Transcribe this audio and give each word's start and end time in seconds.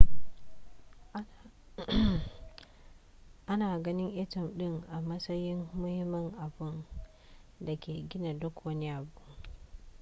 ana 3.51 3.79
ganin 3.83 4.17
atom 4.23 4.57
ɗin 4.57 4.81
a 4.91 5.01
matsayin 5.01 5.67
muhimmin 5.73 6.33
abun 6.39 6.85
da 7.59 7.77
ke 7.79 8.07
gina 8.09 8.33
duk 8.33 8.65
wani 8.65 8.89
abu 8.89 9.21